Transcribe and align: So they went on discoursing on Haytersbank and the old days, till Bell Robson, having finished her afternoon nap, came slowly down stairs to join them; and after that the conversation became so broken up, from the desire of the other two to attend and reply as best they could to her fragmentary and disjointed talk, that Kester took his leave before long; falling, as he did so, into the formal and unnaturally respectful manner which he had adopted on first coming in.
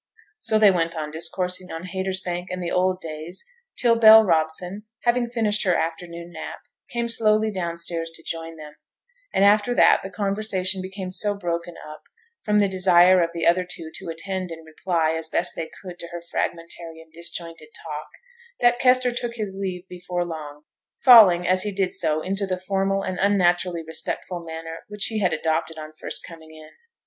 So 0.39 0.57
they 0.57 0.71
went 0.71 0.95
on 0.95 1.11
discoursing 1.11 1.71
on 1.71 1.83
Haytersbank 1.83 2.47
and 2.49 2.59
the 2.59 2.71
old 2.71 2.99
days, 3.01 3.45
till 3.77 3.95
Bell 3.95 4.23
Robson, 4.23 4.87
having 5.03 5.27
finished 5.29 5.61
her 5.63 5.75
afternoon 5.75 6.31
nap, 6.31 6.57
came 6.89 7.07
slowly 7.07 7.51
down 7.51 7.77
stairs 7.77 8.09
to 8.15 8.23
join 8.23 8.55
them; 8.55 8.77
and 9.31 9.45
after 9.45 9.75
that 9.75 10.01
the 10.01 10.09
conversation 10.09 10.81
became 10.81 11.11
so 11.11 11.37
broken 11.37 11.75
up, 11.87 12.01
from 12.41 12.57
the 12.57 12.67
desire 12.67 13.21
of 13.21 13.31
the 13.31 13.45
other 13.45 13.63
two 13.63 13.91
to 13.99 14.09
attend 14.09 14.49
and 14.49 14.65
reply 14.65 15.11
as 15.11 15.29
best 15.29 15.53
they 15.55 15.69
could 15.83 15.99
to 15.99 16.07
her 16.07 16.19
fragmentary 16.31 16.99
and 16.99 17.13
disjointed 17.13 17.67
talk, 17.85 18.07
that 18.59 18.79
Kester 18.79 19.11
took 19.11 19.35
his 19.35 19.55
leave 19.55 19.87
before 19.87 20.25
long; 20.25 20.63
falling, 20.97 21.47
as 21.47 21.61
he 21.61 21.71
did 21.71 21.93
so, 21.93 22.23
into 22.23 22.47
the 22.47 22.57
formal 22.57 23.03
and 23.03 23.19
unnaturally 23.19 23.83
respectful 23.85 24.39
manner 24.39 24.79
which 24.87 25.05
he 25.09 25.19
had 25.19 25.31
adopted 25.31 25.77
on 25.77 25.93
first 25.93 26.23
coming 26.27 26.55
in. 26.55 26.71